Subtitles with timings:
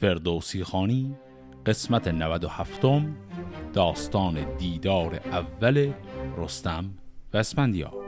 [0.00, 1.16] فردوسی خانی
[1.66, 2.80] قسمت 97
[3.72, 5.92] داستان دیدار اول
[6.38, 6.90] رستم
[7.34, 8.05] و اسفندیار.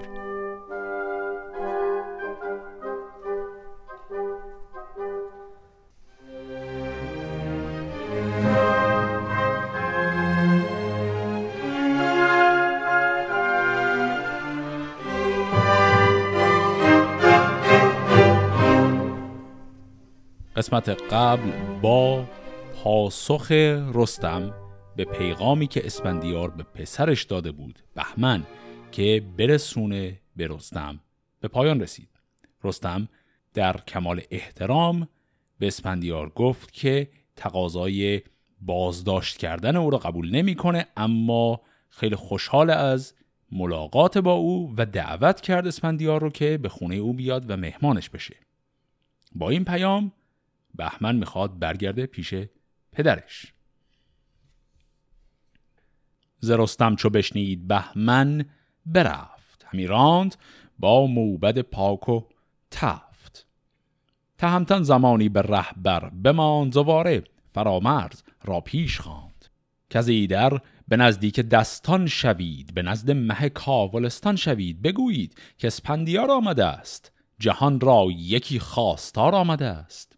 [20.69, 21.50] قسمت قبل
[21.82, 22.24] با
[22.74, 23.52] پاسخ
[23.95, 24.54] رستم
[24.96, 28.46] به پیغامی که اسفندیار به پسرش داده بود بهمن
[28.92, 31.00] که برسونه به رستم
[31.40, 32.09] به پایان رسید.
[32.64, 33.09] رستم
[33.54, 35.09] در کمال احترام
[35.59, 38.23] به اسفندیار گفت که تقاضای
[38.60, 43.14] بازداشت کردن او را قبول نمی‌کنه اما خیلی خوشحال از
[43.52, 48.10] ملاقات با او و دعوت کرد اسفندیار رو که به خونه او بیاد و مهمانش
[48.10, 48.37] بشه.
[49.34, 50.12] با این پیام
[50.78, 52.34] بهمن می‌خواد برگرده پیش
[52.92, 53.52] پدرش.
[56.40, 58.45] زرستم چو بشنید بهمن
[58.87, 59.66] برفت.
[59.66, 60.37] همی راند
[60.79, 62.23] با موبد پاک و
[62.71, 63.46] تفت.
[64.39, 69.45] تهمتن زمانی به رهبر بماند زواره فرامرز را پیش خواند.
[69.91, 74.83] که ایدر به نزدیک دستان شوید به نزد مه کاولستان شوید.
[74.83, 77.12] بگویید که اسپندیار آمده است.
[77.39, 80.18] جهان را یکی خواستار آمده است.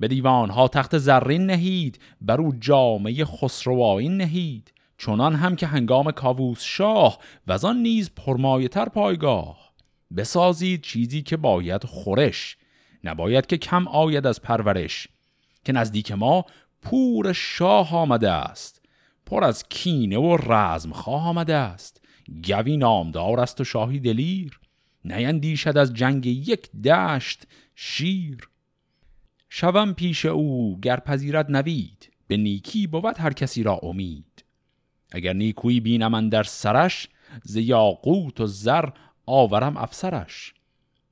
[0.00, 4.72] به دیوانها تخت زرین نهید بر او جامعه خسروایین نهید.
[4.98, 8.10] چنان هم که هنگام کاووس شاه و آن نیز
[8.70, 9.72] تر پایگاه.
[10.16, 12.56] بسازید چیزی که باید خورش
[13.04, 15.08] نباید که کم آید از پرورش
[15.64, 16.44] که نزدیک ما
[16.82, 18.82] پور شاه آمده است.
[19.26, 22.02] پر از کینه و رزم خواه آمده است.
[22.46, 24.60] گوی نامدار است و شاهی دلیر.
[25.04, 28.49] نیندیشد از جنگ یک دشت شیر.
[29.52, 34.44] شوم پیش او گر پذیرد نوید به نیکی بود هر کسی را امید.
[35.12, 37.08] اگر نیکویی بینم در سرش
[37.42, 38.88] ز یاقوت و زر
[39.26, 40.54] آورم افسرش.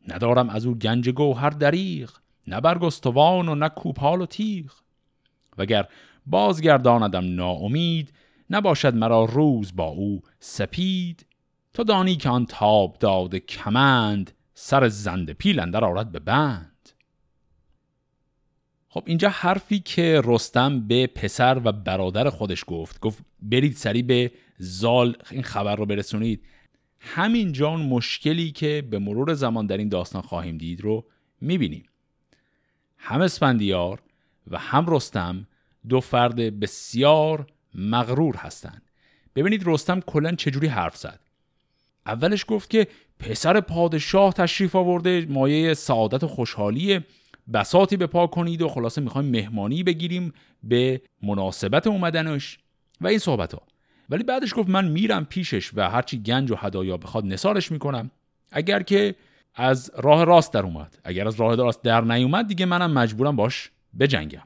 [0.09, 2.11] ندارم از او گنج گوهر دریغ
[2.47, 4.73] نه برگستوان و نه کوپال و تیغ.
[5.59, 5.89] وگر
[6.27, 8.13] بازگرداندم ناامید
[8.51, 11.27] نباشد مرا روز با او سپید.
[11.75, 16.78] تو دانی که آن تاب داد کمند سر زند پیل اندر آرد به بند.
[18.89, 24.31] خب اینجا حرفی که رستم به پسر و برادر خودش گفت گفت برید سری به
[24.59, 26.45] زال این خبر رو برسونید.
[27.01, 31.05] همینجا اون مشکلی که به مرور زمان در این داستان خواهیم دید رو
[31.41, 31.85] می‌بینیم.
[32.97, 34.03] هم اسفندیار
[34.51, 35.47] و هم رستم
[35.89, 38.83] دو فرد بسیار مغرور هستند.
[39.37, 41.21] ببینید رستم کلا چجوری حرف زد.
[42.07, 42.87] اولش گفت که
[43.19, 47.05] پسر پادشاه تشریف آورده مایه سعادت و خوشحالیه
[47.53, 50.33] بساتی به پا کنید و خلاصه می‌خوایم مهمانی بگیریم
[50.63, 52.59] به مناسبت اومدنش
[53.01, 53.63] و این صحبت ها
[54.11, 58.11] ولی بعدش گفت من میرم پیشش و هرچی گنج و هدایا بخواد نسارش می‌کنم.
[58.51, 59.15] اگر که
[59.55, 60.99] از راه راست در اومد.
[61.05, 64.43] اگر از راه راست در نیومد دیگه منم مجبورم باش بجنگم.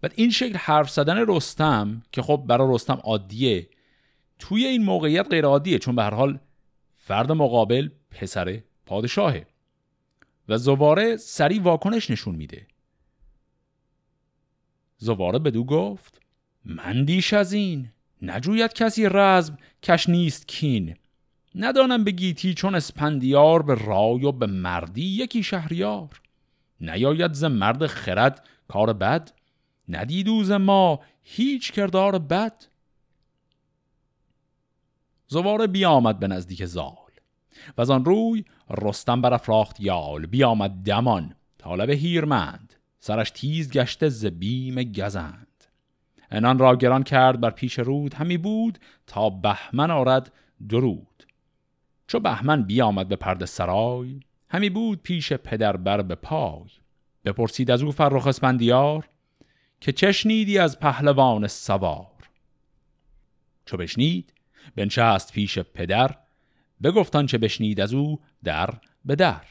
[0.00, 3.68] بعد این شکل حرف زدن رستم که خب برای رستم عادیه
[4.38, 6.38] توی این موقعیت غیر عادیه چون به هر حال
[6.94, 9.46] فرد مقابل پسر پادشاهه.
[10.48, 12.66] و زواره سری واکنش نشون میده.
[14.98, 16.20] زواره بدو گفت
[16.64, 17.90] من دیش از این.
[18.22, 20.96] نجوید کسی رزم کش نیست کین.
[21.54, 26.20] ندانم به گیتی چون اسپندیار به رای و به مردی یکی شهریار.
[26.80, 29.32] نیاید ز مرد خرد کار بد.
[29.88, 32.64] ندیدوز ما هیچ کردار بد.
[35.26, 37.03] زواره بیامد به نزدیک زال
[37.78, 42.74] و آن روی رستم برافراخت یال بیامد دمان طالب هیرمند.
[43.00, 45.64] سرش تیز گشته ز بیم گزند.
[46.30, 50.32] انان را گران کرد بر پیش رود همی بود تا بهمن آرد
[50.68, 51.26] درود
[52.06, 56.70] چو بهمن بیامد به پرد سرای همی بود پیش پدر بر به پای.
[57.24, 59.08] بپرسید از او فرخ اسپندیار
[59.80, 62.30] که چشنیدی از پهلوان سوار؟
[63.66, 64.32] چو بشنید
[64.76, 66.16] بنشست پیش پدر
[66.84, 68.70] بگفتان چه بشنید از او در
[69.04, 69.44] به در.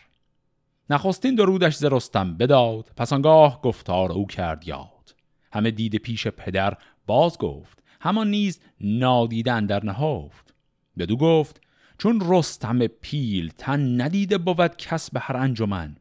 [0.90, 5.16] نخستین درودش ز رستم بداد پس آنگاه گفتار او کرد یاد.
[5.54, 6.78] همه دید پیش پدر
[7.08, 10.54] باز گفت همان نیز نادیدن در نهافت
[10.98, 11.62] بدو گفت
[11.98, 15.98] چون رستم پیل تن ندیده بود کس به هر انجمن.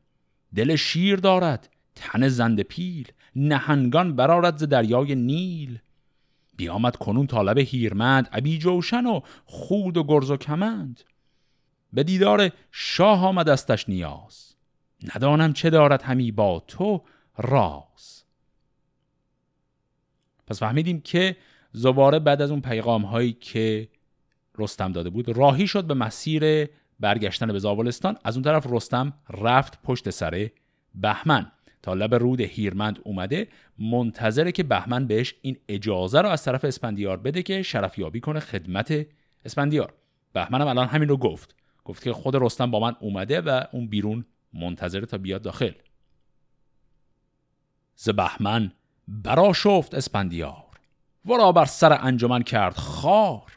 [0.54, 5.78] دل شیر دارد تن زند پیل نهنگان برارد ز دریای نیل.
[6.56, 11.00] بیامد کنون طالب هیرمند ابی جوشن و خود و گرز و کمند.
[11.92, 14.54] به دیدار شاه آمد استش نیاز.
[15.14, 17.02] ندانم چه دارد همی با تو
[17.38, 18.22] راز.
[20.46, 21.36] پس فهمیدیم که
[21.72, 23.88] زواره بعد از اون پیغام هایی که
[24.58, 26.68] رستم داده بود راهی شد به مسیر
[27.00, 30.50] برگشتن به زاولستان از اون طرف رستم رفت پشت سر
[30.94, 31.52] بهمن.
[31.82, 33.48] تا لب رود هیرمند اومده
[33.78, 39.06] منتظره که بهمن بهش این اجازه رو از طرف اسپندیار بده که شرفیابی کنه خدمت
[39.44, 39.94] اسپندیار.
[40.32, 41.54] بهمنم الان همین رو گفت.
[41.84, 45.72] گفت که خود رستم با من اومده و اون بیرون منتظره تا بیاد داخل.
[47.96, 48.72] ز بهمن
[49.08, 50.64] برا شفت اسپندیار.
[51.24, 53.52] ورا بر سر انجمن کرد خار.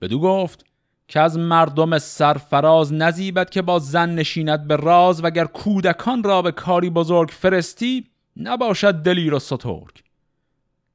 [0.00, 0.66] بدو گفت
[1.08, 6.52] که از مردم سرفراز نزیبد که با زن نشیند به راز وگر کودکان را به
[6.52, 8.06] کاری بزرگ فرستی
[8.36, 10.02] نباشد دلیر و سترگ.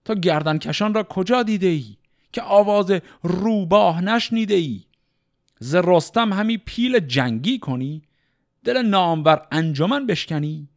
[0.05, 1.97] تا گردن کشان را کجا دیده ای
[2.31, 2.91] که آواز
[3.23, 4.83] روباه نشنیده ای؟
[5.59, 8.01] ز رستم همی پیل جنگی کنی؟
[8.63, 10.69] دل نامور انجمن بشکنی؟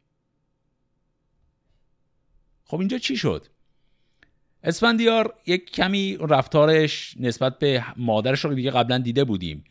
[2.64, 3.46] خب اینجا چی شد؟
[4.62, 9.64] اسفندیار یک کمی رفتارش نسبت به مادرش رو دیگه قبلا دیده بودیم.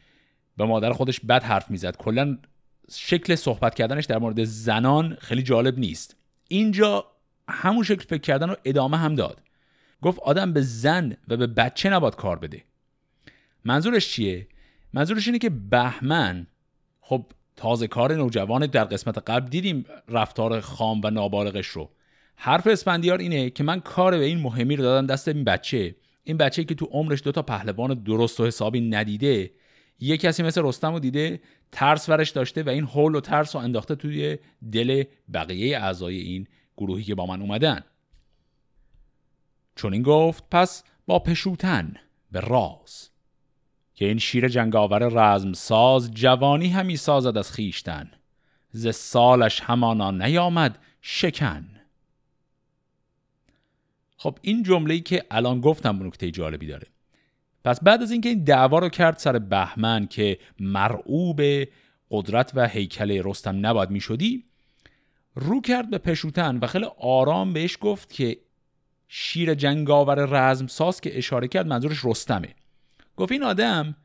[0.57, 1.97] به مادر خودش بد حرف می‌زد.
[1.97, 2.37] کلا
[2.91, 6.15] شکل صحبت کردنش در مورد زنان خیلی جالب نیست.
[6.47, 7.05] اینجا
[7.49, 9.41] همون شکل فکر کردن رو ادامه هم داد.
[10.01, 12.63] گفت آدم به زن و به بچه نباید کار بده.
[13.65, 14.47] منظورش چیه؟
[14.93, 16.47] منظورش اینه که بهمن
[17.01, 21.89] خب تازه کار نوجوان در قسمت قبل دیدیم رفتار خام و نابالغش رو.
[22.35, 25.95] حرف اسپندیار اینه که من کار به این مهمی رو دادم دست این بچه.
[26.23, 29.51] این بچه که تو عمرش دوتا پهلوان درست و حسابی ندیده
[29.99, 31.41] یه کسی مثل رستم رو دیده
[31.71, 34.37] ترس ورش داشته و این حول و ترس رو انداخته توی
[34.71, 35.03] دل
[35.33, 36.47] بقیه اعضای این
[36.77, 37.83] گروهی که با من اومدن.
[39.75, 41.93] چون این گفت پس با پشوتن
[42.31, 43.10] به راز.
[44.01, 48.11] که این شیر جنگاور رزم ساز جوانی همی سازد از خیشتن
[48.71, 51.69] ز سالش همانا نیامد شکن.
[54.17, 56.87] خب این جمله که الان گفتم نکته جالبی داره.
[57.65, 61.41] پس بعد از اینکه این دعوا رو کرد سر بهمن که مرعوب
[62.11, 64.43] قدرت و هیکل رستم نباید می‌شدی
[65.35, 68.37] رو کرد به پشوتن و خیلی آرام بهش گفت که
[69.07, 72.55] شیر جنگاور رزم ساز که اشاره کرد منظورش رستمه.
[73.21, 73.95] گفت این آدم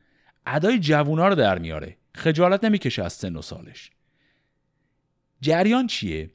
[0.47, 1.97] ادای جوونا رو در میاره.
[2.15, 3.91] خجالت نمی‌کشه از سن و سالش.
[5.41, 6.31] جریان چیه؟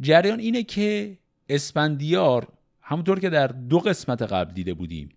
[0.00, 1.18] جریان اینه که
[1.48, 2.48] اسپندیار
[2.82, 5.08] همونطور که در دو قسمت قبل دیده بودیم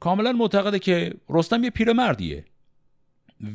[0.00, 2.44] کاملا معتقده که رستم یه پیرمردیه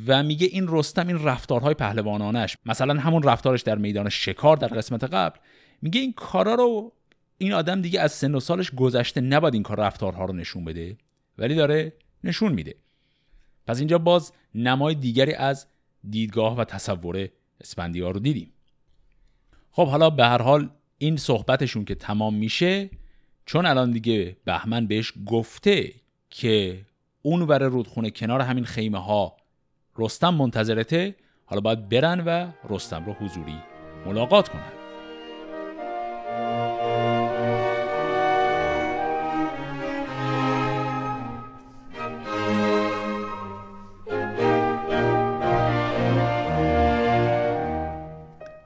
[0.06, 5.04] و میگه این رستم این رفتارهای پهلوانانش مثلا همون رفتارش در میدان شکار در قسمت
[5.04, 5.38] قبل
[5.82, 6.92] میگه این کارا رو
[7.38, 10.96] این آدم دیگه از سن و سالش گذشته نباید این کار رفتارها رو نشون بده
[11.38, 11.92] ولی داره
[12.24, 12.74] نشون میده.
[13.66, 15.66] پس اینجا باز نمای دیگری از
[16.10, 17.28] دیدگاه و تصور
[17.60, 18.52] اسپندیار رو دیدیم.
[19.70, 22.90] خب حالا به هر حال این صحبتشون که تمام میشه
[23.46, 25.92] چون الان دیگه بهمن بهش گفته
[26.30, 26.86] که
[27.22, 29.36] اون ور رودخونه کنار همین خیمه ها
[29.96, 31.14] رستم منتظرته
[31.44, 33.56] حالا باید برن و رستم رو حضوری
[34.06, 34.83] ملاقات کنن.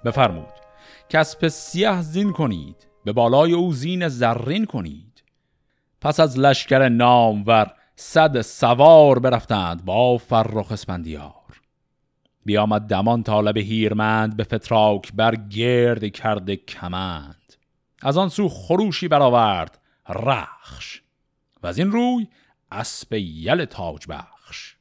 [0.08, 0.52] بفرمود.
[1.08, 5.24] کسب سیه زین کنید به بالای او زین زرین کنید.
[6.00, 11.32] پس از لشکر نامور صد سوار برفتند با فرخ اسپندیار
[12.44, 17.54] بیامد دمان طالب هیرمند به فتراک بر گرد کرده کمند.
[18.02, 21.02] از آن سو خروشی برآورد رخش.
[21.62, 22.28] و از این روی
[22.72, 24.76] اسب یل تاج بخش.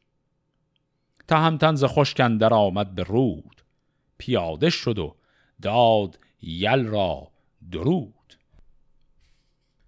[1.27, 1.85] تهمتن ز
[2.39, 3.61] در آمد به رود.
[4.17, 5.15] پیاده شد و
[5.61, 7.31] داد یل را
[7.71, 8.13] درود.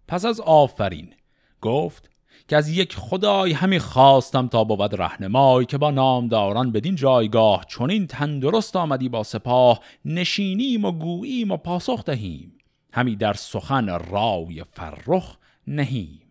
[0.07, 1.13] پس از آفرین
[1.61, 2.09] گفت
[2.47, 8.07] که از یک خدای همی خواستم تا بود رهنمای که با نامداران بدین جایگاه چون
[8.07, 12.53] تندرست آمدی با سپاه نشینیم و گوییم و پاسخ دهیم.
[12.93, 16.21] همی در سخن رای فرخ نهیم.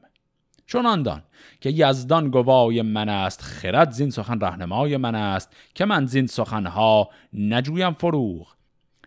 [0.66, 1.22] چون دان
[1.60, 7.08] که یزدان گوای من است خرد زین سخن رهنمای من است که من زین سخنها
[7.32, 8.57] نجویم فروغ.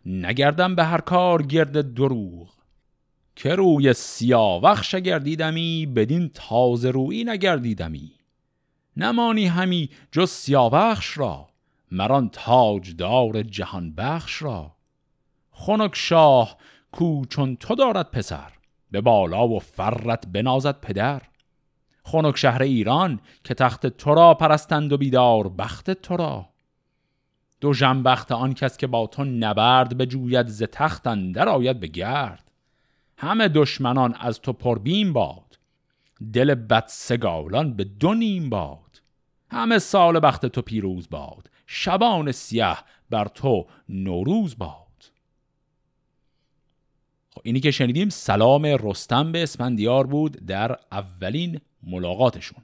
[0.06, 2.62] نگردم به هر کار گرد دروغ.
[3.36, 8.12] که روی سیاوخش گردیدمی بدین تازه روی نگردیدمی.
[8.98, 11.48] نمانی همی جز سیاوخش را
[11.92, 14.76] مران تاجدار جهان بخش را.
[15.52, 16.58] خنک شاه
[16.92, 18.52] کو چون تو دارد پسر
[18.92, 21.22] به بالا و فرت بنازد پدر.
[22.04, 26.51] خنک شهر ایران که تخت تو را پرستند و بیدار بخت تو را.
[27.62, 31.88] دو جنبخت آن کس که با تو نبرد به جوید ز تخت اندر آید به
[31.88, 32.52] گرد.
[33.18, 35.60] همه دشمنان از تو پربیم باد
[36.34, 39.02] دل بد سگالان به دو نیم باد.
[39.52, 42.78] همه سال بخت تو پیروز باد شبان سیه
[43.10, 45.12] بر تو نوروز باد.
[47.30, 52.64] خب اینی که شنیدیم سلام رستم به اسفندیار بود در اولین ملاقاتشون.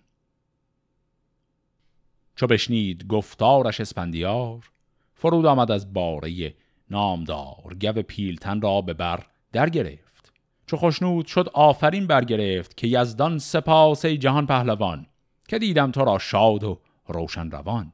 [2.35, 4.71] چو بشنید گفتارش اسپندیار
[5.17, 6.53] فرود آمد از باره
[6.89, 10.33] نامدار گو پیلتن را به بر در گرفت
[10.67, 15.05] چو خوشنود شد آفرین برگرفت که یزدان سپاس جهان پهلوان
[15.47, 17.91] که دیدم تو را شاد و روشن روان.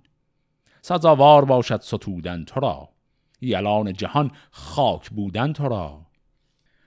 [0.81, 2.89] سزاوار باشد ستودن تو را
[3.41, 6.01] یلان جهان خاک بودن تو را.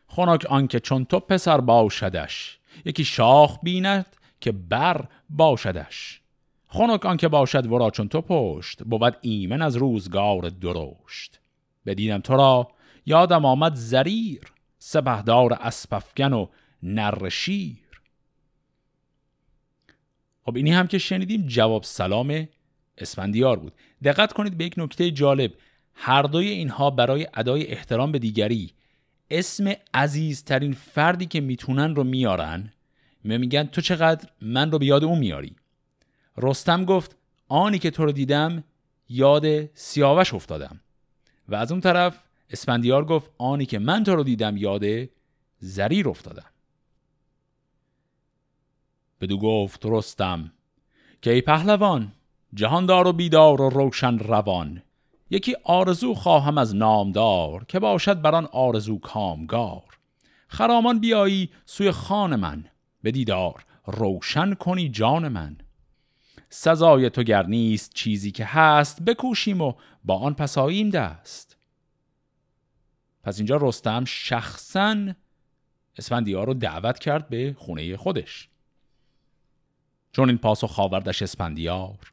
[0.07, 6.21] خنک آنکه چون تو پسر باشدش یکی شاخ بیند که بر باشدش.
[6.69, 11.41] خنک آنکه باشد ورا چون تو پشت بود ایمن از روزگار درشت.
[11.87, 12.69] بدیدم تو را
[13.07, 14.41] یادم آمد زریر
[14.79, 16.47] سپهدار اسپفگن و
[16.83, 17.77] نر شیر.
[20.43, 22.49] خب اینی هم که شنیدیم جواب سلام
[22.99, 23.73] اسفندیار بود.
[24.05, 25.53] دقت کنید به یک نکته جالب.
[25.95, 28.73] هر دوی اینها برای ادای احترام به دیگری
[29.31, 32.73] اسم عزیزترین فردی که می‌تونن رو میارن
[33.25, 35.57] میگن تو چقدر من رو به یاد اون میاری؟
[36.39, 37.17] رستم گفت
[37.49, 38.65] آنی که تو رو دیدم
[39.09, 40.81] یاد سیاوش افتادم.
[41.49, 44.85] و از اون طرف اسپندیار گفت آنی که من تو رو دیدم یاد
[45.59, 46.51] زریر افتادم.
[49.21, 50.53] بدو گفت رستم
[51.23, 52.13] که ای پهلوان
[52.55, 54.83] جهاندار و بیدار و روشن روان
[55.31, 59.99] یکی آرزو خواهم از نامدار که باشد بران آرزو کامگار.
[60.49, 62.65] خرامان بیایی سوی خان من
[63.03, 65.57] به دیدار روشن کنی جان من.
[66.59, 69.73] سزای تو گر نیست چیزی که هست بکوشیم و
[70.05, 71.57] با آن پساییم دست.
[73.23, 74.97] پس اینجا رستم شخصا
[75.99, 78.49] اسفندیار رو دعوت کرد به خونه خودش.
[80.13, 82.13] چون این پاسخ خاوردش اسفندیار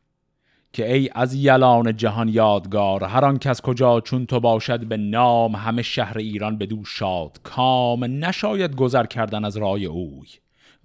[0.73, 5.55] که ای از یلان جهان یادگار هر آن کس کجا چون تو باشد به نام
[5.55, 10.27] همه شهر ایران بدو شاد کام نشاید گذر کردن از رای اوی.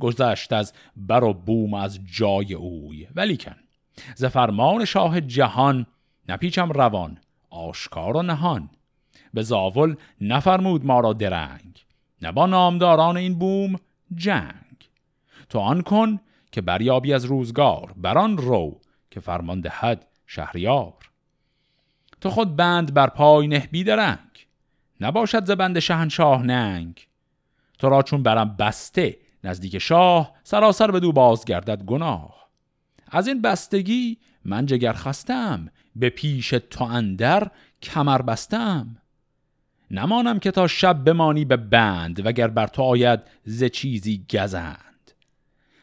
[0.01, 3.09] گذشت از بر و بوم از جای اوی.
[3.15, 3.57] ولیکن
[4.15, 5.87] ز فرمان شاه جهان
[6.29, 7.19] نپیچم روان
[7.51, 8.71] آشکار و نهان.
[9.35, 11.85] به زاول نفرمود ما را درنگ
[12.23, 13.77] نبا نامداران این بوم
[14.15, 14.91] جنگ.
[15.49, 16.21] تو آن کن
[16.53, 20.95] که بریابی از روزگار بران رو که فرمان دهد شهریار.
[22.21, 24.47] تو خود بند بر پای نه بیدرنگ
[25.01, 27.07] نباشد ز بند شهنشاه ننگ.
[27.79, 32.49] تو را چون برم بسته نزدیک شاه سراسر به دو بازگردد گناه.
[33.11, 37.51] از این بستگی من جگر خستم به پیش تو اندر
[37.83, 38.97] کمر بستم.
[39.91, 45.13] نمانم که تا شب بمانی به بند وگر بر تو آید ز چیزی گزند.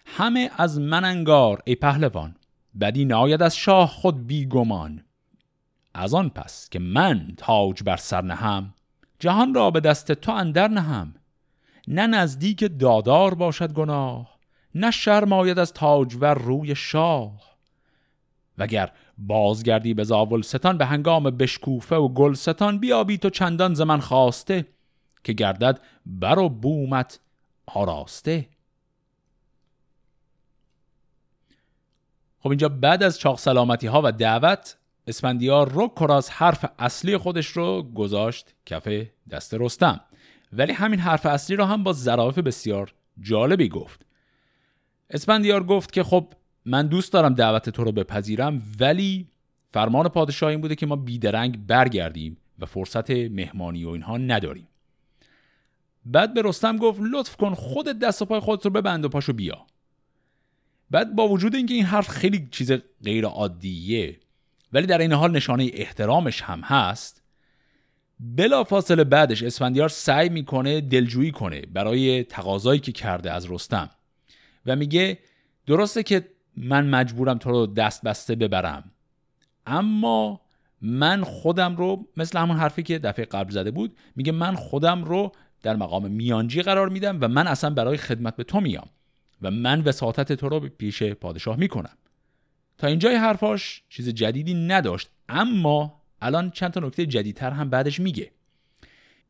[0.05, 2.35] همه از من انگار ای پهلوان
[2.79, 5.03] بدی ناید از شاه خود بیگمان
[5.93, 8.73] از آن پس که من تاج بر سر نهم
[9.19, 11.15] جهان را به دست تو اندر نهم.
[11.87, 14.35] نه نزدیک دادار باشد گناه
[14.75, 17.55] نه شرماید از تاجور روی شاه.
[18.57, 23.81] وگر بازگردی به زاول ستان به هنگام بشکوفه و گل ستان بیابی تو چندان ز
[23.81, 24.65] من خواسته
[25.23, 27.19] که گردد بر و بومت
[27.65, 28.49] آراسته.
[32.39, 34.77] خب اینجا بعد از چاق سلامتی ها و دعوت
[35.07, 38.87] اسفندیار رو کراز حرف اصلی خودش رو گذاشت کف
[39.29, 40.01] دست رستم.
[40.57, 44.05] ولی همین حرف اصلی رو هم با ظرافت بسیار جالبی گفت.
[45.09, 46.33] اسفندیار گفت که خب
[46.65, 49.27] من دوست دارم دعوت تو رو بپذیرم ولی
[49.73, 54.67] فرمان پادشاه این بوده که ما بیدرنگ برگردیم و فرصت مهمانی و اینها نداریم.
[56.05, 59.33] بعد به رستم گفت لطف کن خودت دست و پای خودت رو ببند و پاشو
[59.33, 59.65] بیا.
[60.91, 62.71] بعد با وجود اینکه این حرف خیلی چیز
[63.03, 64.19] غیر عادیه
[64.73, 67.24] ولی در این حال نشانه احترامش هم هست
[68.19, 73.89] بلا فاصله بعدش اسفندیار سعی می‌کنه دلجویی کنه برای تقاضایی که کرده از رستم
[74.65, 75.19] و میگه
[75.65, 78.91] درسته که من مجبورم تو رو دست بسته ببرم
[79.65, 80.41] اما
[80.81, 85.31] من خودم رو مثل همون حرفی که دفعه قبل زده بود میگه من خودم رو
[85.61, 88.89] در مقام میانجی قرار میدم و من اصلا برای خدمت به تو میام
[89.41, 91.97] و من وساطت تو رو پیش پادشاه می‌کنم.
[92.77, 98.31] تا اینجای حرفاش چیز جدیدی نداشت اما الان چند تا نکته جدیدتر هم بعدش میگه.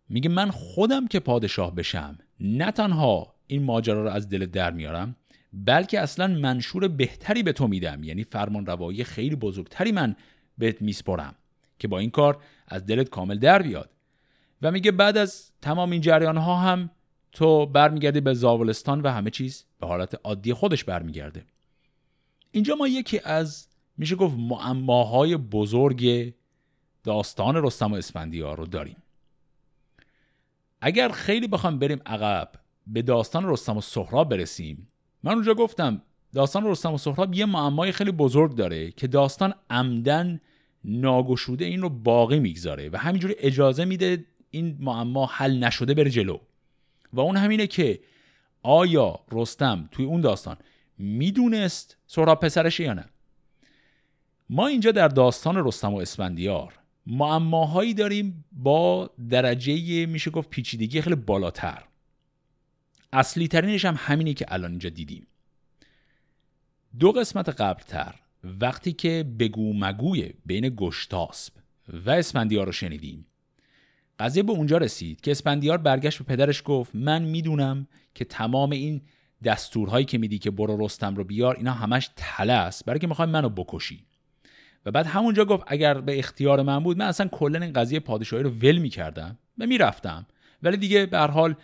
[0.09, 5.15] میگه من خودم که پادشاه بشم نه تنها این ماجرا رو از دل در میارم
[5.53, 10.15] بلکه اصلا منشور بهتری به تو میدم یعنی فرمان روایی خیلی بزرگتری من
[10.57, 11.35] بهت میسپرم
[11.79, 13.89] که با این کار از دلت کامل در بیاد.
[14.61, 16.89] و میگه بعد از تمام این جریان ها هم
[17.31, 21.45] تو برمیگردی به زاولستان و همه چیز به حالت عادی خودش برمیگرده.
[22.51, 26.33] اینجا ما یکی از میشه گفت معماهای بزرگ
[27.05, 28.97] داستان رستم و اسفندیار رو داریم.
[30.81, 32.51] اگر خیلی بخوام بریم عقب
[32.87, 34.87] به داستان رستم و سهراب برسیم
[35.23, 36.01] من اونجا گفتم
[36.33, 40.41] داستان رستم و سهراب یه معمای خیلی بزرگ داره که داستان عمدن
[40.83, 46.37] ناگشوده این رو باقی می‌گذاره و همینجوری اجازه میده این معما حل نشده بره جلو.
[47.13, 47.99] و اون همینه که
[48.63, 50.57] آیا رستم توی اون داستان
[50.97, 53.05] می‌دونست سهراب پسرشه یا نه؟
[54.49, 56.73] ما اینجا در داستان رستم و اسفندیار
[57.07, 61.83] معماهایی داریم با درجه میشه گفت پیچیدگی خیلی بالاتر.
[63.13, 65.27] اصلی ترینش هم همینی که الان اینجا دیدیم.
[66.99, 71.53] دو قسمت قبلتر وقتی که بگو مگوی بین گشتاسب
[71.87, 73.25] و اسفندیار رو شنیدیم.
[74.19, 79.01] قضیه به اونجا رسید که اسپندیار برگشت به پدرش گفت من می‌دونم که تمام این
[79.43, 83.29] دستورهایی که میدی که برو رستم رو بیار اینا همش تله است برای که می‌خوای
[83.29, 84.05] منو بکشی.
[84.85, 88.43] و بعد همونجا گفت اگر به اختیار من بود من اصلا کلا این قضیه پادشاهی
[88.43, 90.25] رو ول می‌کردم و می‌رفتم.
[90.63, 91.55] ولی دیگه به هر حال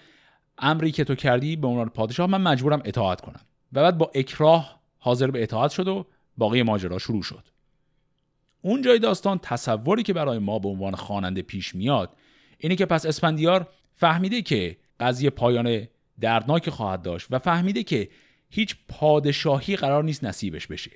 [0.58, 3.42] امری که تو کردی به عنوان پادشاه من مجبورم اطاعت کنم.
[3.74, 6.06] و بعد با اکراه حاضر به اطاعت شد و
[6.38, 7.48] باقی ماجرا شروع شد.
[8.62, 12.10] اون جای داستان تصوری که برای ما به عنوان خواننده پیش میاد
[12.58, 15.88] اینه که پس اسفندیار فهمیده که قضیه پایان
[16.20, 18.10] دردناک خواهد داشت و فهمیده که
[18.50, 20.92] هیچ پادشاهی قرار نیست نصیبش بشه.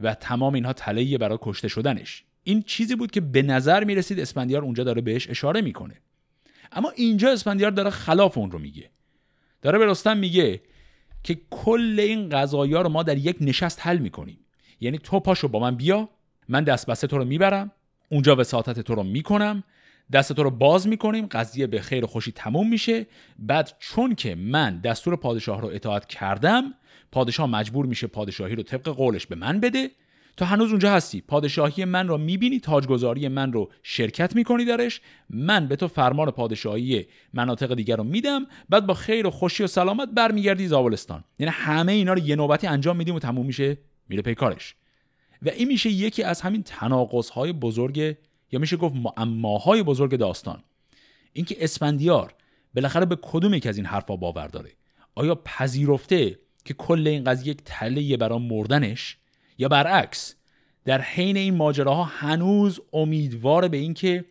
[0.00, 2.24] و تمام اینها تله برای کشته شدنش.
[2.42, 5.94] این چیزی بود که به نظر می رسید اسفندیار اونجا داره بهش اشاره می‌کنه.
[6.72, 8.90] اما اینجا اسفندیار داره خلاف اون رو میگه.
[9.62, 10.60] داره به رستم میگه
[11.22, 14.38] که کل این قضایا رو ما در یک نشست حل می‌کنیم.
[14.80, 16.08] یعنی تو پاشو با من بیا
[16.48, 17.72] من دست بسته تو رو می‌برم
[18.08, 19.64] اونجا وساطت تو رو می‌کنم
[20.12, 23.06] دست تو رو باز می‌کنیم قضیه به خیر و خوشی تموم میشه.
[23.38, 26.74] بعد چون که من دستور پادشاه رو اطاعت کردم
[27.14, 29.90] پادشاه مجبور میشه پادشاهی رو طبق قولش به من بده.
[30.36, 31.20] تو هنوز اونجا هستی.
[31.20, 35.00] پادشاهی من رو می‌بینی تاجگذاری من رو شرکت می‌کنی درش.
[35.30, 38.46] من به تو فرمان پادشاهی مناطق دیگر رو میدم.
[38.68, 41.24] بعد با خیر و خوشی و سلامت برمیگردی زابلستان.
[41.38, 44.74] یعنی همه اینا رو یه نوبتی انجام میدیم و تموم میشه میره پیکارش
[45.42, 48.16] و این میشه یکی از همین تناقض بزرگ
[48.52, 50.62] یا میشه گفت معماهای بزرگ داستان.
[51.32, 52.34] اینکه اسفندیار
[52.74, 54.70] بالاخره به کدوم یک از این حرفا باور داره؟
[55.14, 59.16] آیا پذیرفته که کل این قضیه یک تله برای مردنش
[59.58, 60.34] یا برعکس
[60.84, 64.24] در حین این ماجراها هنوز امیدوار به اینکه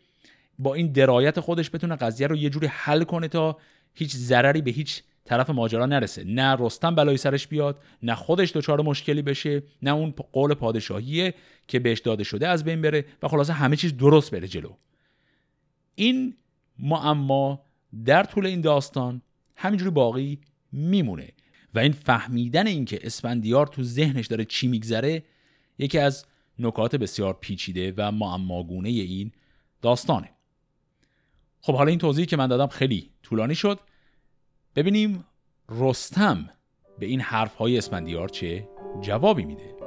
[0.60, 3.58] با این درایت خودش بتونه قضیه رو یه جوری حل کنه تا
[3.94, 6.24] هیچ ضرری به هیچ طرف ماجرا نرسه.
[6.24, 11.34] نه رستم بلای سرش بیاد نه خودش دچار مشکلی بشه نه اون قول پادشاهیه
[11.68, 14.74] که بهش داده شده از بین بره و خلاصه همه چیز درست بره جلو.
[15.96, 16.36] این
[16.80, 17.62] معما
[18.06, 19.22] در طول این داستان
[19.56, 20.40] همینجوری باقی
[20.72, 21.30] میمونه.
[21.74, 25.24] و این فهمیدن اینکه اسفندیار تو ذهنش داره چی میگذره
[25.78, 26.26] یکی از
[26.60, 29.32] نکات بسیار پیچیده و معماگونه این
[29.82, 30.30] داستانه.
[31.62, 33.80] خب حالا این توضیحی که من دادم خیلی طولانی شد.
[34.76, 35.26] ببینیم
[35.70, 36.50] رستم
[37.00, 38.70] به این حرف های اسفندیار چه
[39.02, 39.83] جوابی میده.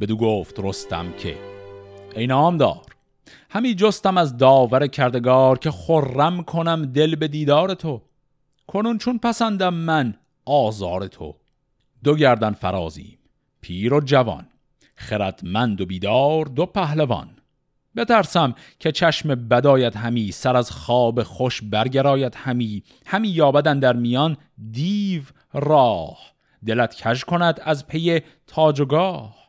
[0.00, 1.36] بدو گفت رستم که.
[2.16, 2.86] ای نامدار
[3.50, 8.02] همی جستم از داور کردگار که خرم کنم دل به دیدار تو.
[8.66, 11.34] کنون چون پسندم من آزار تو.
[12.04, 13.18] دو گردن فرازیم
[13.60, 14.46] پیر و جوان
[14.96, 17.28] خردمند و بیدار دو پهلوان.
[17.96, 22.82] بترسم که چشم بدایت همی سر از خواب خوش برگرایت همی.
[23.06, 24.36] همی یابدن در میان
[24.70, 26.18] دیو راه.
[26.66, 29.47] دلت کش کند از پی تاج و گاه.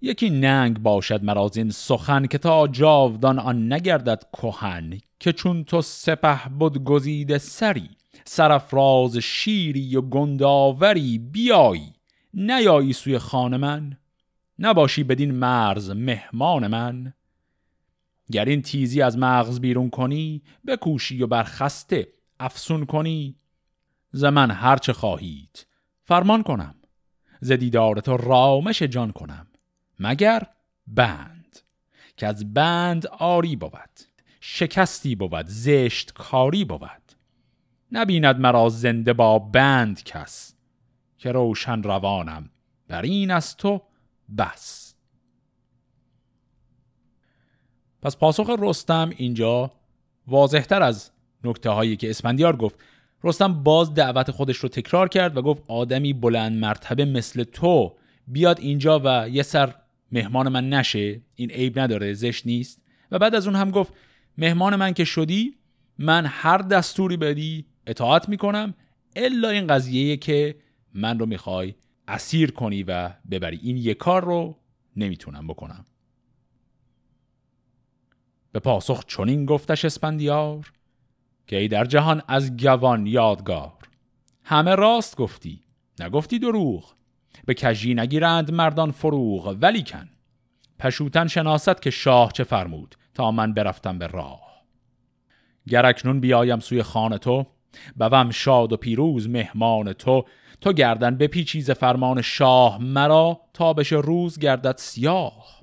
[0.00, 6.48] یکی ننگ باشد مرازین سخن که تا جاودان آن نگردد کهن که چون تو سپه
[6.58, 7.90] بود گزیده سری
[8.24, 11.92] سرفراز شیری و گنداوری بیایی.
[12.34, 13.96] نیایی سوی خان من
[14.58, 17.12] نباشی بدین مرز مهمان من.
[18.32, 22.08] گر این تیزی از مغز بیرون کنی بکوشی و برخسته
[22.40, 23.36] افسون کنی.
[24.12, 25.66] زمن هرچه خواهید
[26.02, 26.74] فرمان کنم.
[27.40, 29.46] ز دیدار تو رامش جان کنم.
[29.98, 30.42] مگر
[30.86, 31.58] بند
[32.16, 34.00] که از بند آری بود
[34.40, 37.12] شکستی بود زشت کاری بود.
[37.92, 40.54] نبیند مرا زنده با بند کس
[41.18, 42.50] که روشن روانم
[42.88, 43.82] بر این از تو
[44.38, 44.94] بس.
[48.02, 49.72] پس پاسخ رستم اینجا
[50.26, 51.10] واضحتر از
[51.44, 52.78] نکته هایی که اسفندیار گفت.
[53.24, 58.60] رستم باز دعوت خودش رو تکرار کرد و گفت آدمی بلند مرتبه مثل تو بیاد
[58.60, 59.74] اینجا و یه سر
[60.12, 62.82] مهمان من نشه این عیب نداره زشت نیست.
[63.10, 63.92] و بعد از اون هم گفت
[64.38, 65.56] مهمان من که شدی
[65.98, 68.74] من هر دستوری بدی اطاعت می‌کنم
[69.16, 70.56] الا این قضیه که
[70.94, 71.74] من رو می‌خوای
[72.08, 73.60] اسیر کنی و ببری.
[73.62, 74.58] این یه کار رو
[74.96, 75.86] نمی‌تونم بکنم.
[78.52, 80.72] به پاسخ چنین گفتش اسپندیار
[81.46, 83.72] که ای در جهان از گوان یادگار.
[84.44, 85.64] همه راست گفتی
[86.00, 86.95] نگفتی دروغ.
[87.46, 90.08] به کجی نگیرند مردان فروغ ولی کن
[90.78, 94.46] پشوتن شناست که شاه چه فرمود تا من برفتم به راه.
[95.68, 97.46] گر اکنون بیایم سوی خانه تو
[97.96, 100.24] بوم شاد و پیروز مهمان تو
[100.60, 105.60] تو گردن به پیچیز فرمان شاه مرا تابش روز گردد سیاه.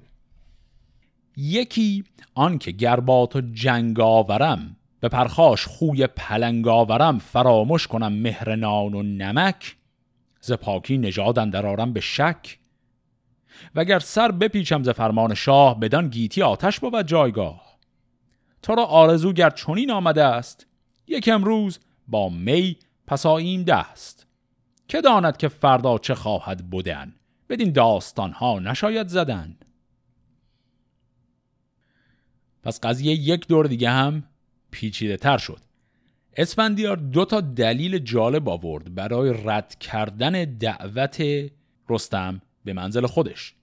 [1.37, 2.03] یکی
[2.35, 8.93] آن که گربات و جنگ آورم به پرخاش خوی پلنگ آورم فراموش کنم مهر نان
[8.93, 9.75] و نمک.
[10.43, 12.59] ز پاکی نژادن درارم به شک.
[13.75, 17.77] وگر سر بپیچم ز فرمان شاه بدان گیتی آتش بود جایگاه.
[18.61, 20.67] تو را آرزو گر چنین آمده است
[21.07, 22.77] یک امروز با می
[23.07, 24.27] پساییم دست.
[24.87, 27.15] که داند که فردا چه خواهد بودن
[27.49, 29.57] بدین داستان ها نشاید زدن.
[32.63, 34.23] پس قضیه یک دور دیگه هم
[34.71, 35.59] پیچیده تر شد.
[36.37, 41.23] اسفندیار دو تا دلیل جالب آورد برای رد کردن دعوت
[41.89, 43.55] رستم به منزل خودش.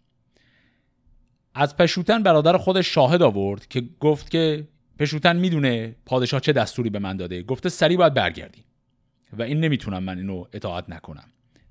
[1.54, 6.98] از پشوتن برادر خودش شاهد آورد که گفت که پشوتن می‌دونه پادشاه چه دستوری به
[6.98, 7.42] من داده.
[7.42, 8.64] گفته سری باید برگردی.
[9.38, 11.24] و این نمی‌تونم من اینو اطاعت نکنم.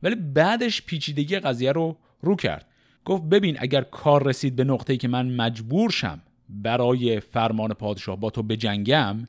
[0.04, 2.66] ولی بعدش پیچیدگی قضیه رو رو کرد.
[3.06, 8.30] گفت ببین اگر کار رسید به نقطه‌ای که من مجبور شم برای فرمان پادشاه با
[8.30, 9.28] تو بجنگم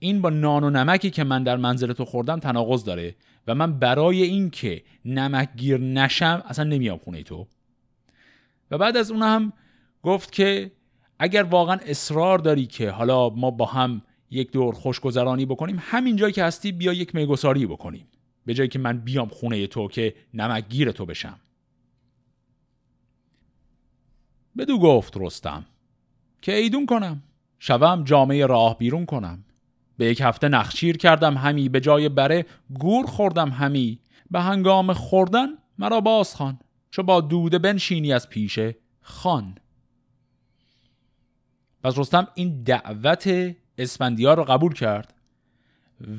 [0.00, 3.14] این با نان و نمکی که من در منزل تو خوردم تناقض داره
[3.46, 7.46] و من برای اینکه نمک گیر نشم اصلا نمیام خونه تو.
[8.70, 9.52] و بعد از اون هم
[10.02, 10.70] گفت که
[11.18, 16.32] اگر واقعا اصرار داری که حالا ما با هم یک دور خوشگذرانی بکنیم همین جایی
[16.32, 18.06] که هستی بیا یک میگساری بکنیم.
[18.46, 21.38] به جایی که من بیام خونه تو که نمک گیر تو بشم.
[24.58, 25.64] بدو گفت رستم
[26.42, 27.22] که ایدون کنم.
[27.58, 29.44] شوم جامعه راه بیرون کنم.
[29.96, 32.46] به یک هفته نخشیر کردم همی به جای بره
[32.78, 33.98] گور خوردم همی.
[34.30, 35.46] به هنگام خوردن
[35.78, 36.58] مرا باز خان
[36.90, 39.54] چو با دوده بنشینی از پیشه خان
[41.82, 45.14] پس رستم این دعوت اسفندیار رو قبول کرد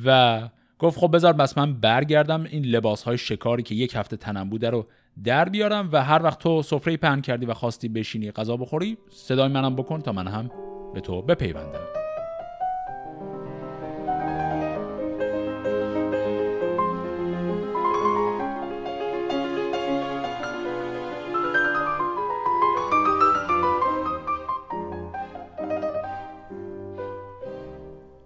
[0.05, 4.49] و گفت خب بذار بس من برگردم این لباس های شکاری که یک هفته تنم
[4.49, 4.87] بوده رو
[5.23, 9.47] در بیارم و هر وقت تو سفره پهن کردی و خواستی بشینی غذا بخوری صدای
[9.47, 10.51] منم بکن تا من هم
[10.93, 11.96] به تو بپیوندم.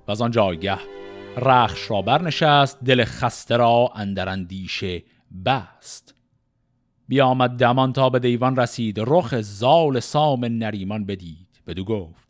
[0.08, 0.78] و از آن جایگه
[1.38, 5.04] رخش را برنشست دل خسته را اندر اندیشه
[5.46, 6.16] بست.
[7.08, 11.48] بیامد دمان تا به دیوان رسید رخ زال سام نریمان بدید.
[11.68, 12.28] بدو گفت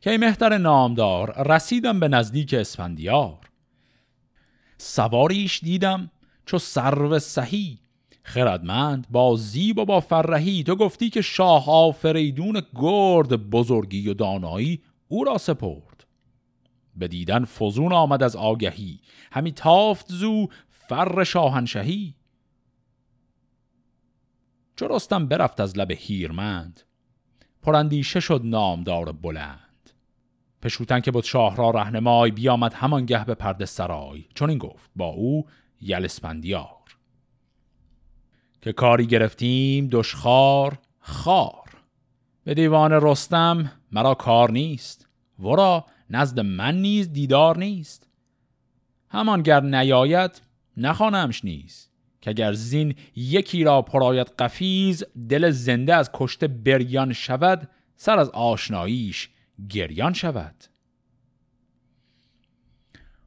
[0.00, 3.38] که مهتر نامدار رسیدم به نزدیک اسفندیار.
[4.78, 6.10] سواریش دیدم
[6.46, 7.78] چو سرو سهی.
[8.22, 14.82] خردمند با زیب و با فرهی تو گفتی که شاه آفریدون گرد بزرگی و دانایی
[15.08, 15.93] او را سپرد.
[16.96, 19.00] به دیدن فزون آمد از آگهی.
[19.32, 22.14] همی تافت زو فر شاهنشهی.
[24.76, 26.80] چو رستم برفت از لب هیرمند
[27.62, 29.90] پراندیشه شد نامدار بلند.
[30.62, 34.24] پشوتن که بود شاه را رهنمای بیامد همان گه به پرده سرای.
[34.34, 35.46] چون این گفت با او
[35.80, 36.68] یلسپندیار.
[38.60, 41.70] که کاری گرفتیم دشخار خار.
[42.44, 45.08] به دیوان رستم مرا کار نیست.
[45.38, 48.08] ورا نزد من نیز دیدار نیست.
[49.08, 50.42] همان گر نیاید
[50.76, 51.90] نخوانمش نیست
[52.20, 58.30] که اگر زین یکی را پراید قفیز دل زنده از کشته بریان شود سر از
[58.30, 59.28] آشناییش
[59.68, 60.54] گریان شود.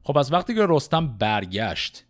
[0.02, 2.04] خب از وقتی که رستم برگشت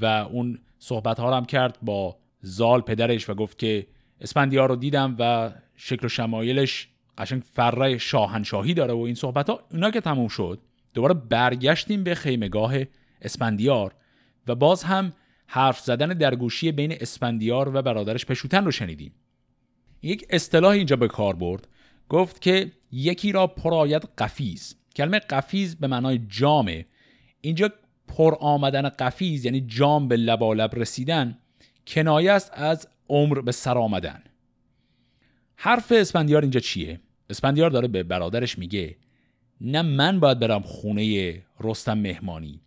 [0.00, 3.86] و اون صحبت ها هم کرد با زال پدرش و گفت که
[4.20, 9.60] اسپندیار رو دیدم و شکل و شمایلش قشنگ فره شاهنشاهی داره و این صحبت ها
[9.70, 10.58] اونا که تموم شد
[10.94, 12.74] دوباره برگشتیم به خیمگاه
[13.22, 13.94] اسپندیار
[14.46, 15.12] و باز هم
[15.46, 19.12] حرف زدن درگوشی بین اسپندیار و برادرش پشوتن رو شنیدیم.
[20.02, 21.68] یک اصطلاح اینجا به کار برد.
[22.08, 24.76] گفت که یکی را پراید قفیز.
[24.96, 26.86] کلمه قفیز به معنای جامه.
[27.40, 27.70] اینجا
[28.08, 31.38] پر آمدن قفیز یعنی جام به لبالب رسیدن.
[31.86, 34.22] کنایه است از عمر به سر آمدن.
[35.56, 38.96] حرف اسپندیار اینجا چیه؟ اسپندیار داره به برادرش میگه
[39.60, 42.60] نه من باید برم خونه رستم مهمانی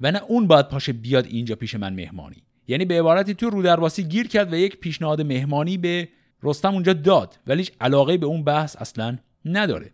[0.00, 2.42] و نه اون باید پاشه بیاد اینجا پیش من مهمانی.
[2.68, 6.08] یعنی به عبارتی تو رودرواسی گیر کرد و یک پیشنهاد مهمانی به
[6.42, 9.90] رستم اونجا داد ولیش علاقه به اون بحث اصلا نداره.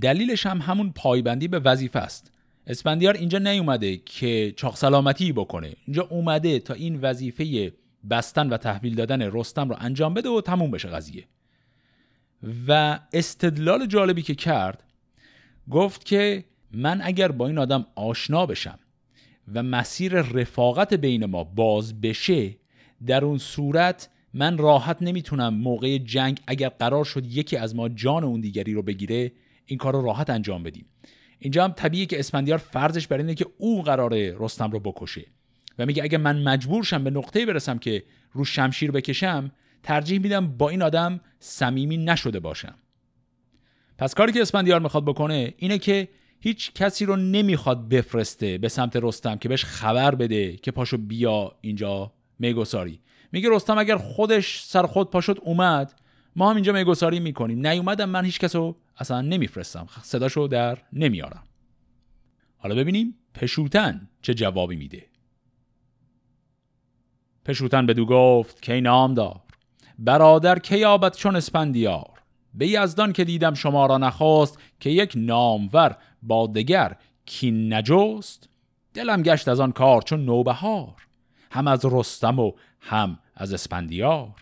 [0.00, 2.32] دلیلش هم همون پایبندی به وظیفه است.
[2.66, 5.72] اسپندیار اینجا نیومده که چاق سلامتی بکنه.
[5.86, 7.72] اینجا اومده تا این وظیفه
[8.10, 11.24] بستن و تحویل دادن رستم رو انجام بده و تموم بشه قضیه.
[12.68, 14.82] و استدلال جالبی که کرد
[15.70, 18.78] گفت که من اگر با این آدم آشنا بشم
[19.54, 22.56] و مسیر رفاقت بین ما باز بشه
[23.06, 28.24] در اون صورت من راحت نمی‌تونم موقع جنگ اگر قرار شد یکی از ما جان
[28.24, 29.32] اون دیگری رو بگیره
[29.66, 30.86] این کار رو راحت انجام بدیم.
[31.38, 35.26] اینجا هم طبیعیه که اسفندیار فرضش بر اینه که او قراره رستم رو بکشه.
[35.78, 39.50] و میگه اگه من مجبور شم به نقطه برسم که رو شمشیر بکشم
[39.82, 42.74] ترجیح میدم با این آدم صمیمی نشده باشم.
[43.98, 46.08] پس کاری که اسفندیار می‌خواد بکنه اینه که
[46.40, 51.52] هیچ کسی رو نمی‌خواد بفرسته به سمت رستم که بهش خبر بده که پاشو بیا
[51.60, 53.00] اینجا میگساری.
[53.32, 56.00] میگه رستم اگر خودش سر خود پاشد اومد
[56.36, 57.66] ما هم اینجا میگساری می‌کنیم.
[57.66, 59.86] نیومدم من هیچ کسو اصلا نمیفرستم.
[60.02, 61.42] صداشو در نمیارم.
[62.56, 65.06] حالا ببینیم پشوتن چه جوابی میده.
[67.44, 69.40] پشوتن بدو گفت که نام دار.
[69.98, 72.22] برادر که یابد چون اسپندیار؟
[72.54, 78.48] به یزدان که دیدم شما را نخواست که یک نامور با دگر کین نجست؟
[78.94, 81.06] دلم گشت از آن کار چون نوبهار
[81.50, 84.34] هم از رستم و هم از اسپندیار.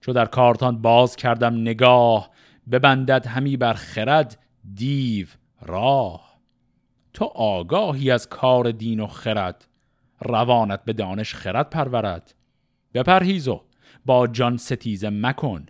[0.00, 2.30] چو در کارتان باز کردم نگاه
[2.70, 4.38] ببندد همی بر خرد
[4.74, 5.26] دیو
[5.62, 6.32] راه.
[7.14, 9.68] تو آگاهی از کار دین و خرد
[10.20, 12.34] روانت به دانش خرد پرورد.
[12.94, 13.60] بپرهیز و
[14.06, 15.66] با جان ستیزه مکن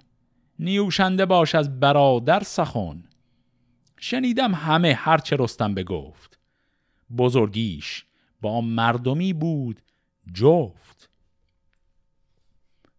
[0.59, 3.05] نیوشنده باش از برادر سخن.
[3.99, 6.39] شنیدم همه هرچه رستم بگفت
[7.19, 8.05] بزرگیش
[8.41, 9.83] با مردمی بود
[10.35, 11.11] جفت.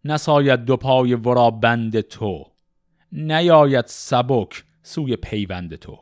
[0.06, 2.46] نساید دو پای ورا بند تو
[3.12, 6.00] نیاید سبک سوی پیوند تو.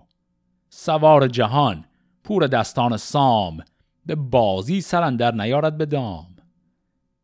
[0.69, 1.85] سوار جهان
[2.23, 3.63] پور دستان سام
[4.05, 6.35] به بازی سرندر نیارد به دام.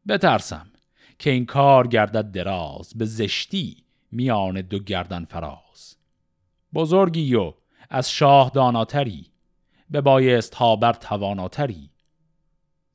[0.08, 0.72] بترسم
[1.20, 5.96] که این کار گردد دراز به زشتی میان دو گردن فراز.
[6.74, 7.54] بزرگی و
[7.90, 9.32] از شاه داناتری
[9.90, 11.90] به بایست ها بر تواناتری.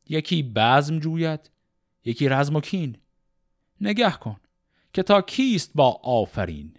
[0.09, 1.51] یکی بزم جوید
[2.05, 2.97] یکی رزم و کین.
[3.81, 4.37] نگه کن
[4.93, 6.75] که تا کیست با آفرین.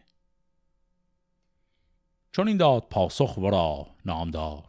[2.31, 4.67] چون این داد پاسخ ورا نامدار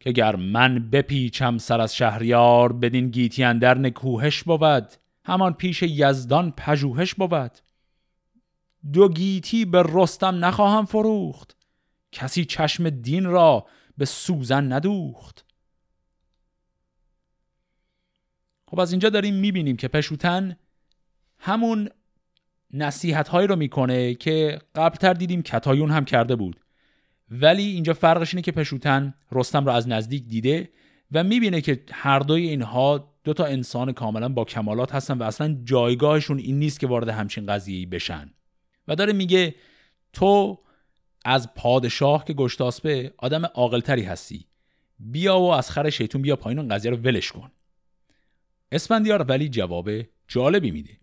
[0.00, 4.88] که گر من بپیچم سر از شهریار بدین گیتی اندر نکوهش بود.
[5.24, 7.58] همان پیش یزدان پژوهش بود.
[8.92, 11.56] دو گیتی به رستم نخواهم فروخت.
[12.12, 13.66] کسی چشم دین را
[13.98, 15.46] به سوزن ندوخت.
[18.66, 20.56] خب از اینجا داریم می‌بینیم که پشوتن
[21.38, 21.88] همون
[22.70, 26.60] نصیحت هایی رو می‌کنه که قبلتر دیدیم کتایون هم کرده بود.
[27.30, 30.72] ولی اینجا فرقش اینه که پشوتن رستم رو از نزدیک دیده
[31.12, 35.60] و می‌بینه که هر دوی اینها دو تا انسان کاملا با کمالات هستن و اصلا
[35.64, 38.30] جایگاهشون این نیست که وارد همچین قضیه‌ای بشن.
[38.88, 39.54] و داره میگه
[40.12, 40.58] تو
[41.24, 44.46] از پادشاه که گشتاسبه آدم عاقلتری هستی.
[44.98, 47.50] بیا و از خر شیطون بیا پایین اون قضیه رو ولش کن.
[48.72, 49.90] اسپندیار ولی جواب
[50.28, 50.98] جالبی میده.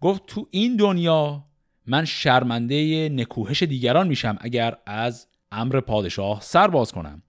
[0.00, 1.44] گفت تو این دنیا
[1.86, 7.22] من شرمنده نکوهش دیگران میشم اگر از امر پادشاه سر باز کنم.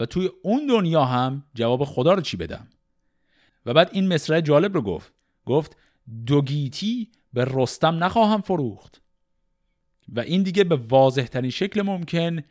[0.00, 2.68] و توی اون دنیا هم جواب خدا رو چی بدم؟
[3.66, 5.12] و بعد این مصرع جالب رو گفت.
[5.46, 5.76] گفت
[6.26, 9.02] دوگیتی به رستم نخواهم فروخت.
[10.08, 12.42] و این دیگه به واضح ترین شکل ممکن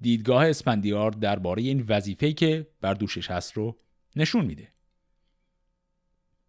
[0.00, 3.78] دیدگاه اسپندیار درباره این وظیفه که بر دوشش هست رو
[4.16, 4.68] نشون میده.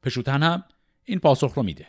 [0.03, 0.63] پشوتن هم
[1.03, 1.87] این پاسخ رو میده.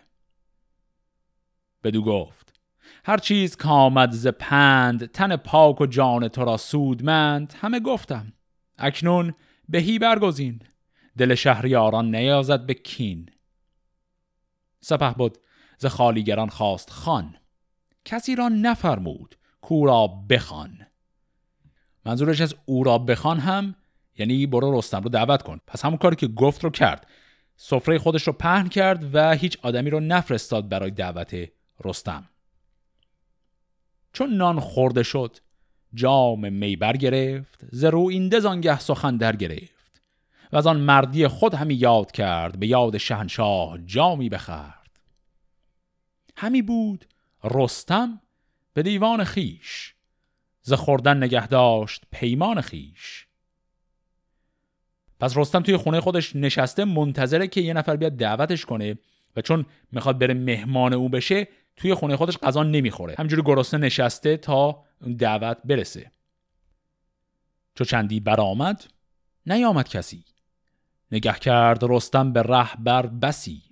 [1.82, 2.60] بدو گفت
[3.04, 8.32] هر چیز که آمد ز پند تن پاک و جان تو را سودمند همه گفتم.
[8.78, 9.34] اکنون
[9.68, 10.60] بهی برگزین.
[11.18, 13.30] دل شهریاران نیازد به کین.
[14.80, 15.38] سپه بود
[15.78, 17.36] ز خالیگران خواست خان
[18.04, 20.86] کسی را نفرمود کو را بخوان.
[22.06, 23.74] منظورش از او را بخوان هم
[24.18, 25.60] یعنی برو رستم رو دعوت کن.
[25.66, 27.06] پس همون کاری که گفت رو کرد.
[27.56, 31.48] سفره خودش رو پهن کرد و هیچ آدمی رو نفرستاد برای دعوت
[31.84, 32.28] رستم.
[34.12, 35.36] چون نان خورده شد
[35.94, 39.73] جام می برگرفت ز رو این زانگه سخن در گرفت.
[40.54, 45.00] و از آن مردی خود همی یاد کرد به یاد شهنشاه جامی بخرد
[46.36, 47.04] همی بود
[47.44, 48.20] رستم
[48.74, 49.94] به دیوان خیش
[50.62, 53.26] ز خوردن نگه داشت پیمان خیش.
[55.20, 58.98] پس رستم توی خونه خودش نشسته منتظره که یه نفر بیاد دعوتش کنه
[59.36, 63.14] و چون می‌خواد بره مهمان او بشه توی خونه خودش غذا نمی‌خوره.
[63.18, 64.84] همجوری گرسنه نشسته تا
[65.18, 66.10] دعوت برسه.
[67.74, 68.84] چو چندی برآمد
[69.46, 70.33] نیامد کسی.
[71.14, 73.62] نگه کرد رستم به ره بر بسی.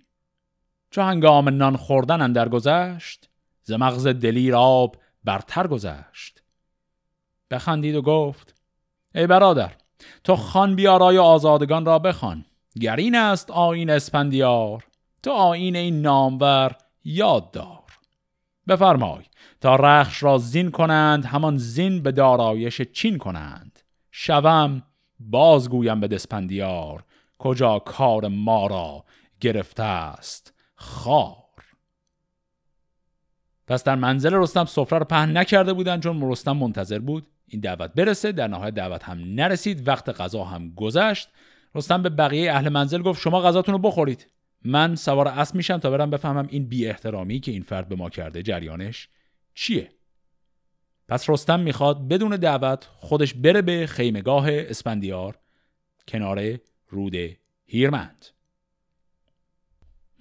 [0.91, 3.29] چو هنگام نان خوردن اندر گذشت
[3.63, 6.43] ز مغز دلیر آب برتر گذشت.
[7.51, 8.55] بخندید و گفت
[9.15, 9.73] ای برادر
[10.25, 12.45] تو خان بیارای آزادگان را بخوان.
[12.81, 14.85] گر این است آین اسپندیار
[15.23, 17.99] تو آین این نامور یاد دار.
[18.69, 19.25] بفرمای
[19.61, 23.79] تا رخش را زین کنند همان زین به دارایش چین کنند.
[24.11, 24.83] شوم
[25.21, 27.05] بازگویم به دسپندیار.
[27.43, 29.05] کجا کار ما را
[29.41, 31.37] گرفته است؟ خار.
[33.67, 37.27] پس در منزل رستم سفره رو پهن نکرده بودن چون رستم منتظر بود.
[37.47, 38.33] این دعوت برسه.
[38.33, 39.89] در نهایت دعوت هم نرسید.
[39.89, 41.29] وقت غذا هم گذشت.
[41.75, 44.27] رستم به بقیه اهل منزل گفت شما غذاتون رو بخورید.
[44.65, 48.11] من سوار اسب میشم تا برم بفهمم این بی احترامی که این فرد به ما
[48.11, 49.09] کرده جریانش
[49.55, 49.91] چیه.
[51.09, 55.39] پس رستم می‌خواد بدون دعوت خودش بره به خیمگاه اسپندیار
[56.09, 56.59] کنار
[56.93, 57.15] رود
[57.67, 58.27] هیرمند.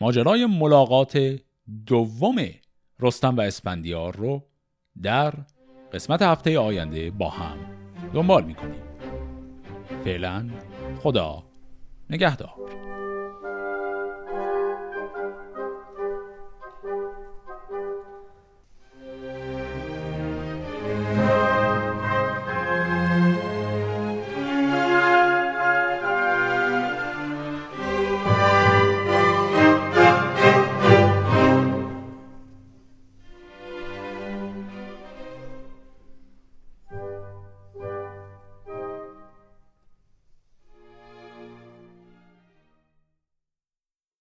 [0.01, 1.39] ماجرای ملاقات
[1.85, 2.35] دوم
[2.99, 4.43] رستم و اسپندیار رو
[5.01, 5.33] در
[5.93, 7.57] قسمت هفته آینده با هم
[8.13, 8.81] دنبال می‌کنیم.
[10.03, 10.49] فعلا
[10.99, 11.43] خدا
[12.09, 12.53] نگهدار.